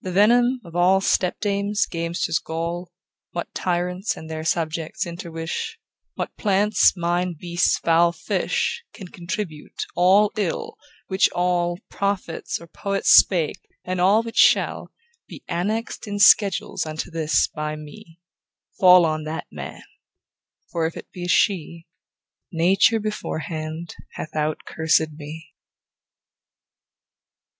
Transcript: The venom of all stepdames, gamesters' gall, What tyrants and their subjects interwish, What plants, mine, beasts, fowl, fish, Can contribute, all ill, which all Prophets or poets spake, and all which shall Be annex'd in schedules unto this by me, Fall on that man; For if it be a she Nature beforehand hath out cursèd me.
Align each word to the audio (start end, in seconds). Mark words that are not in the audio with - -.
The 0.00 0.10
venom 0.10 0.60
of 0.64 0.74
all 0.74 1.00
stepdames, 1.00 1.86
gamesters' 1.88 2.40
gall, 2.40 2.90
What 3.30 3.54
tyrants 3.54 4.16
and 4.16 4.28
their 4.28 4.42
subjects 4.42 5.04
interwish, 5.06 5.76
What 6.14 6.36
plants, 6.36 6.96
mine, 6.96 7.36
beasts, 7.38 7.78
fowl, 7.78 8.10
fish, 8.10 8.82
Can 8.92 9.06
contribute, 9.06 9.86
all 9.94 10.32
ill, 10.36 10.76
which 11.06 11.30
all 11.30 11.78
Prophets 11.88 12.60
or 12.60 12.66
poets 12.66 13.10
spake, 13.10 13.60
and 13.84 14.00
all 14.00 14.24
which 14.24 14.38
shall 14.38 14.90
Be 15.28 15.44
annex'd 15.46 16.08
in 16.08 16.18
schedules 16.18 16.84
unto 16.84 17.08
this 17.08 17.46
by 17.46 17.76
me, 17.76 18.18
Fall 18.80 19.06
on 19.06 19.22
that 19.22 19.46
man; 19.52 19.82
For 20.72 20.84
if 20.84 20.96
it 20.96 21.12
be 21.12 21.26
a 21.26 21.28
she 21.28 21.86
Nature 22.50 22.98
beforehand 22.98 23.94
hath 24.14 24.34
out 24.34 24.62
cursèd 24.66 25.12
me. 25.16 25.54